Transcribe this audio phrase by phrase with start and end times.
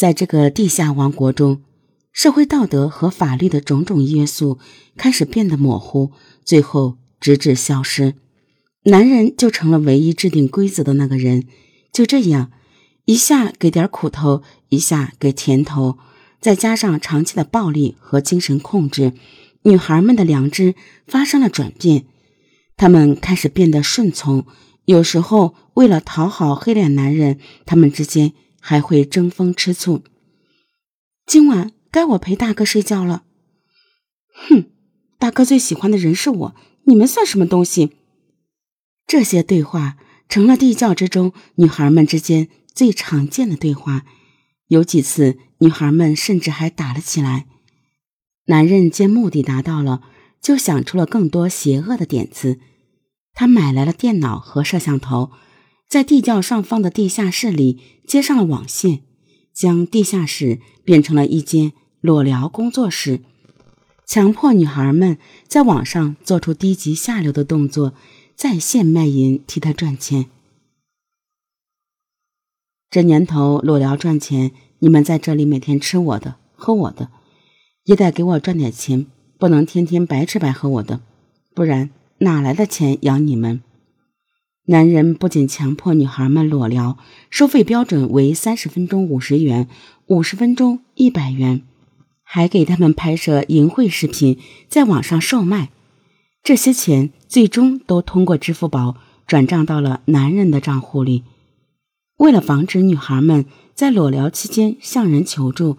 [0.00, 1.60] 在这个地下王国中，
[2.10, 4.58] 社会道德和法律的种种约束
[4.96, 8.14] 开始变得模糊，最后直至消失。
[8.84, 11.44] 男人就成了唯一制定规则的那个人。
[11.92, 12.50] 就这样，
[13.04, 15.98] 一下给点苦头，一下给甜头，
[16.40, 19.12] 再加上长期的暴力和精神控制，
[19.64, 20.74] 女孩们的良知
[21.06, 22.06] 发生了转变。
[22.78, 24.46] 她们开始变得顺从，
[24.86, 30.04] 有时候为了讨好黑脸男人，他们之间还会争风吃醋。
[31.26, 33.24] 今晚该我陪大哥睡觉了。
[34.32, 34.70] 哼，
[35.18, 37.96] 大哥最喜欢的人是我，你们算什么东西？
[39.06, 39.96] 这些对话
[40.28, 44.06] 成了地窖之中女孩们之间最常见的对话，
[44.68, 47.46] 有几次女孩们甚至还打了起来。
[48.46, 50.02] 男人见目的达到了，
[50.40, 52.60] 就想出了更多邪恶的点子。
[53.32, 55.30] 他买来了电脑和摄像头，
[55.90, 59.00] 在地窖上方的地下室里接上了网线，
[59.52, 63.22] 将地下室变成了一间裸聊工作室，
[64.06, 67.92] 强迫女孩们在网上做出低级下流的动作。
[68.36, 70.30] 在线卖淫替他赚钱，
[72.88, 77.10] 这年头裸聊赚钱，你们在这里每天吃我的喝我的，
[77.84, 79.04] 也得给我赚点钱，
[79.38, 81.02] 不能天天白吃白喝我的，
[81.54, 83.62] 不然哪来的钱养你们？
[84.70, 86.96] 男人不仅强迫女孩们裸聊，
[87.28, 89.68] 收费标准为三十分钟五十元，
[90.06, 91.62] 五十分钟一百元，
[92.22, 95.70] 还给他们拍摄淫秽视频，在网上售卖。
[96.44, 98.94] 这些钱最终都通过支付宝
[99.26, 101.24] 转账到了男人的账户里。
[102.18, 105.78] 为了防止女孩们在裸聊期间向人求助，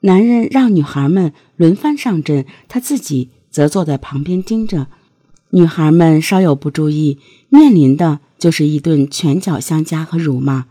[0.00, 4.88] 男人让女孩们轮番上阵，他自己则坐在旁边盯着。
[5.50, 7.18] 女孩们稍有不注意，
[7.48, 10.66] 面临的就是一顿拳脚相加和辱骂。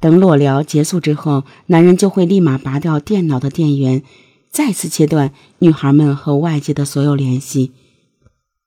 [0.00, 4.02] 等裸聊结束之后，男人就会立马拔掉电脑的电源，
[4.50, 7.70] 再次切断女孩们和外界的所有联系。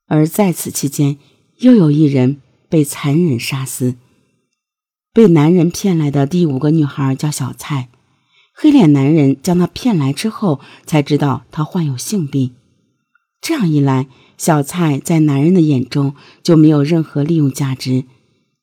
[0.06, 1.18] 而在此期间，
[1.58, 3.96] 又有一人被残忍杀死。
[5.12, 7.88] 被男人骗来的第五个女孩叫小蔡，
[8.54, 12.52] 黑脸男人将她骗来之后，才知道她患有性病。
[13.46, 18.02] 这样一来，小蔡在男人的眼中就没有任何利用价值。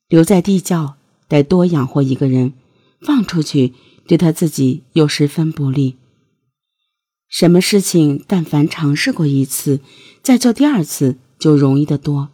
[0.10, 0.96] 留在地窖
[1.30, 2.52] 得多养活一个人，
[3.00, 3.72] 放出去
[4.06, 5.96] 对他自己又十分不利。
[7.30, 9.80] 什么事情，但凡尝试过一次，
[10.22, 11.16] 再做第二次。
[11.40, 12.28] 就容易得多。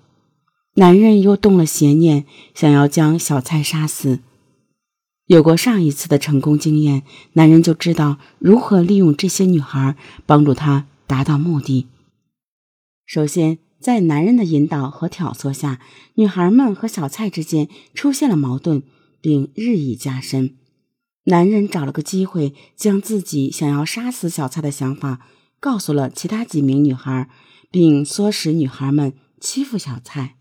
[0.74, 4.22] 男人又动了邪念，想要将小蔡杀死。
[5.28, 9.96] 有过上一次的成功经验，男人就知道如何利用这些女孩
[10.26, 11.86] 帮助他达到目的。
[13.10, 15.82] 首先，在男人的引导和挑唆下，
[16.14, 18.84] 女孩们和小蔡之间出现了矛盾，
[19.20, 20.56] 并日益加深。
[21.24, 25.26] 男人找了个机会，将自己想要杀死小蔡的想法
[25.60, 27.28] 告诉了其他几名女孩。
[27.72, 30.36] 并唆使女孩们欺负小蔡。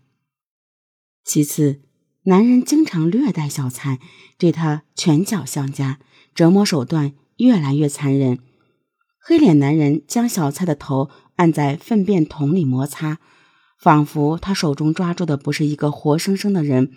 [1.23, 1.81] 其次，
[2.23, 3.99] 男人经常虐待小蔡，
[4.39, 5.99] 对她拳脚相加，
[6.33, 8.39] 折磨手段越来越残忍。
[9.29, 13.19] 黑脸男人将小蔡的头按在粪便桶里摩擦，
[13.79, 16.93] 仿佛他手中抓住的不是一个活生生的人，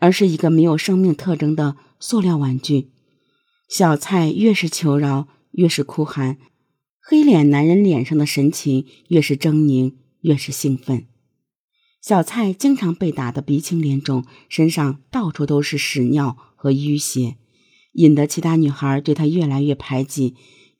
[0.00, 2.90] 而是一个没有生命特征的塑料玩具。
[3.68, 6.38] 小蔡越是求饶，越是哭喊。
[7.00, 11.06] 黑脸男人脸上的神情越是狰狞，越是兴奋。
[12.02, 17.36] 小蔡经常被打得鼻青脸肿，身上到处都是屎尿和淤血，
[17.92, 20.34] 引得其他女孩对他越来越排挤，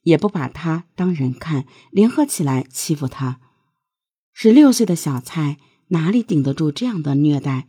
[0.07, 3.41] 也不把他当人看，联合起来欺负他。
[4.31, 5.57] 十六岁的小蔡
[5.89, 7.67] 哪里顶得住这样的虐待？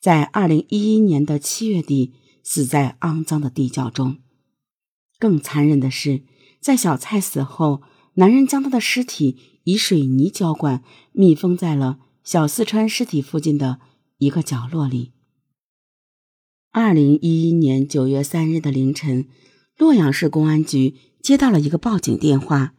[0.00, 4.16] 在二零一一年的七月底，死在肮脏的地窖中。
[5.18, 6.22] 更残忍的是，
[6.58, 7.82] 在小蔡死后。
[8.16, 13.80] 男人将他的尸体以水泥浇灌，密封在了小四川尸体附近的
[14.18, 15.10] 一个角落里。
[16.70, 19.26] 二零一一年九月三日的凌晨，
[19.76, 20.94] 洛阳市公安局
[21.24, 22.74] 接到了一个报警电话，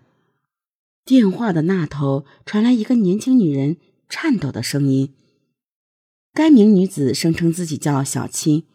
[1.03, 3.77] 电话的那头传来一个年轻女人
[4.07, 5.15] 颤抖的声音。
[6.31, 8.65] 该名女子声称自己叫小青，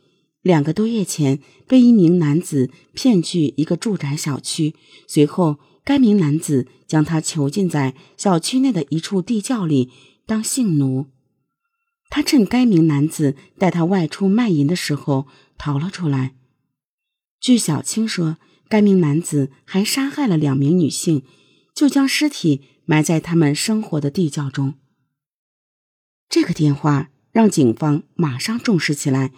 [0.43, 1.39] 两个多月前
[1.69, 4.75] 被一名男子骗去一个住宅小区，
[5.07, 5.61] 随后。
[5.83, 9.91] 该名男子将她囚禁在小区内的一处地窖里
[10.27, 11.07] 当性奴，
[12.11, 15.27] 他趁该名男子带他外出卖淫的时候
[15.57, 16.35] 逃了出来。
[17.41, 18.37] 据小青说，
[18.69, 21.23] 该名男子还杀害了两名女性，
[21.75, 24.75] 就将尸体埋在他们生活的地窖中。
[26.29, 29.33] 这个电话让警方马上重视起来，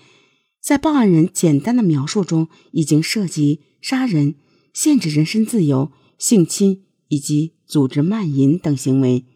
[0.60, 4.34] 在报案人简单的描述中，已经涉及杀人。
[4.74, 9.26] 限制人身自由、性侵以及组织卖淫等行为。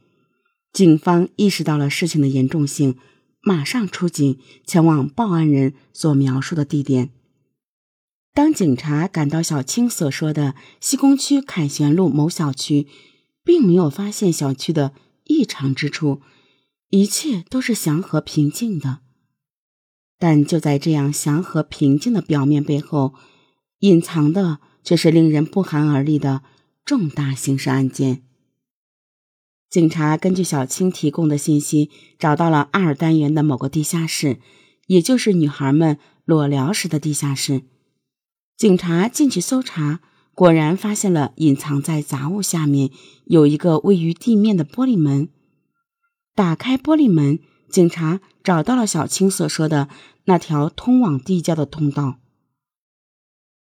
[0.73, 2.97] 警方意识到了事情的严重性，
[3.43, 7.11] 马上出警，前往报案人所描述的地点。
[8.37, 12.87] 当警察赶到小青所说的西工区凯旋路某小区，
[13.43, 14.93] 并没有发现小区的
[15.25, 16.21] 异常之处，
[16.91, 18.99] 一切都是祥和平静的。
[20.19, 23.15] 但就在这样祥和平静的表面背后，
[23.79, 26.43] 隐藏的却是令人不寒而栗的
[26.85, 28.25] 重大刑事案件。
[29.71, 34.41] 警察根据小青提供的信息，找到了二单元的某个地下室，
[34.89, 37.63] 也就是女孩们裸聊时的地下室。
[38.57, 40.01] 警察进去搜查，
[40.35, 42.91] 果然发现了隐藏在杂物下面
[43.27, 45.29] 有一个位于地面的玻璃门。
[46.35, 47.39] 打开玻璃门，
[47.69, 49.91] 警察找到了小青所说的
[50.25, 52.19] 那条通往地窖的通道。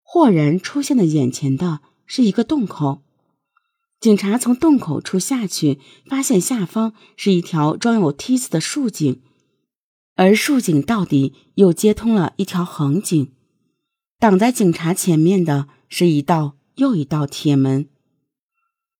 [0.02, 3.04] 豁然出现在眼前的是一个洞口。
[4.00, 9.22] 警察从洞口处下去，发现下方是一条装有梯子的竖井，
[10.16, 13.32] 而竖井到底又接通了一条横井。
[14.20, 17.88] 挡在警察前面的是一道又一道铁门，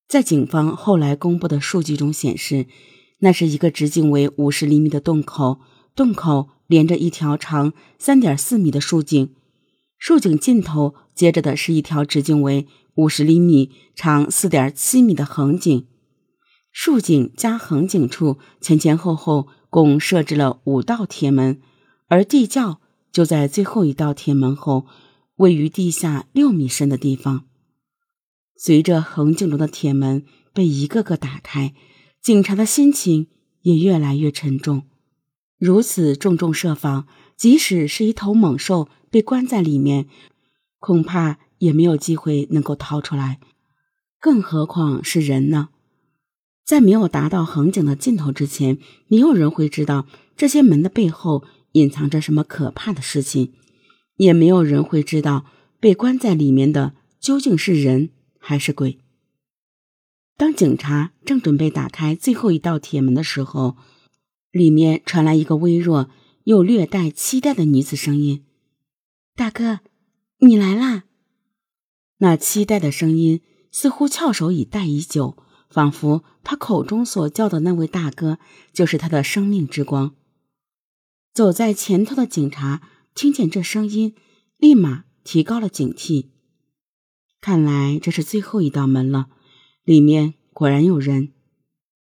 [0.08, 2.66] 在警方后来公布的数据中显示，
[3.18, 5.60] 那是一个直径为五十厘米的洞口，
[5.94, 9.34] 洞口连着一条长三点四米的竖井，
[9.98, 15.86] 竖井尽头接着的是一条直径为五十厘米、长四点七米的横井，
[16.72, 21.60] 竖井加横井处前前后后共设置了五道铁门，
[22.08, 22.80] 而地窖
[23.12, 24.86] 就在最后一道铁门后。
[25.40, 27.46] 位于地下六米深的地方。
[28.56, 31.74] 随着横井中的铁门被一个个打开，
[32.20, 33.28] 警察的心情
[33.62, 34.82] 也越来越沉重。
[35.58, 37.06] 如此重重设防，
[37.38, 40.06] 即使是一头猛兽被关在里面，
[40.78, 43.40] 恐怕也没有机会能够逃出来，
[44.20, 45.70] 更何况是人呢？
[46.66, 48.76] 在没有达到横井的尽头之前，
[49.08, 50.06] 没有人会知道
[50.36, 53.54] 这些门的背后隐藏着什么可怕的事情。
[54.20, 55.46] 也没有人会知道
[55.80, 58.98] 被关在里面的究竟是人还是鬼。
[60.36, 63.78] 当警察正准备打开最后一道铁门的时候，
[64.50, 66.10] 里面传来一个微弱
[66.44, 68.44] 又略带期待的女子声音
[69.34, 69.80] ：“大哥，
[70.40, 71.04] 你来啦！”
[72.20, 73.40] 那期待的声音
[73.72, 75.38] 似乎翘首以待已久，
[75.70, 78.38] 仿佛他口中所叫的那位大哥
[78.70, 80.14] 就是他的生命之光。
[81.32, 82.82] 走在前头的警察。
[83.14, 84.14] 听见这声音，
[84.56, 86.30] 立马提高了警惕。
[87.40, 89.28] 看来这是最后一道门了，
[89.84, 91.32] 里面果然有人。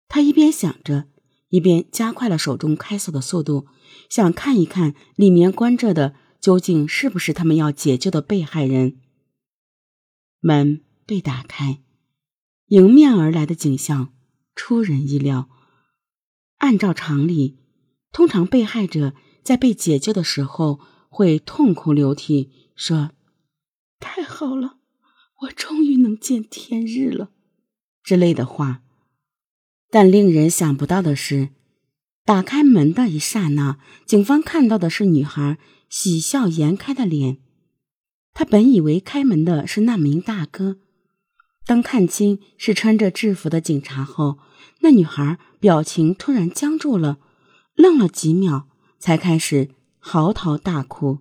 [0.07, 1.09] 他一边想着，
[1.49, 3.67] 一边加快了手中开锁的速度，
[4.09, 9.01] 想看一看里面关着的究竟是不是他们要解救的被害人。
[10.41, 11.83] 门被打开，
[12.67, 14.13] 迎面而来的景象
[14.55, 15.49] 出人意料。
[16.59, 17.59] 按照常理，
[18.13, 20.79] 通常被害者在被解救的时候。
[21.09, 23.11] 会痛哭流涕，说
[23.99, 24.79] ：“太好了，
[25.43, 27.31] 我终于能见天日了。”
[28.05, 28.83] 之类的话。
[29.91, 31.49] 但令人想不到的是，
[32.25, 35.59] 打开门的一刹那，警方看到的是女孩
[35.89, 37.39] 喜笑颜开的脸。
[38.35, 40.77] 他本以为开门的是那名大哥，
[41.65, 44.39] 当看清是穿着制服的警察后，
[44.81, 47.19] 那女孩表情突然僵住了，
[47.75, 48.69] 愣了几秒，
[48.99, 49.71] 才开始。
[50.11, 51.19] 嚎啕大哭，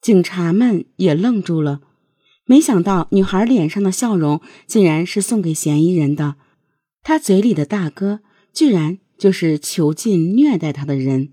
[0.00, 1.80] 警察们也愣住了。
[2.44, 6.36] 没想到女孩脸上的笑容竟然是送给嫌疑人的，
[7.02, 8.20] 她嘴里的大哥
[8.52, 11.32] 居然就是囚禁虐待她的人。